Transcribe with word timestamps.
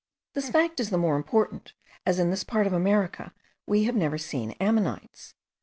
This 0.33 0.49
fact 0.49 0.79
is 0.79 0.89
the 0.89 0.97
more 0.97 1.15
important, 1.15 1.73
as 2.07 2.17
in 2.17 2.31
this 2.31 2.43
part 2.43 2.65
of 2.65 2.73
America 2.73 3.33
we 3.67 3.83
have 3.83 3.95
never 3.95 4.17
seen 4.17 4.53
ammonites. 4.53 5.35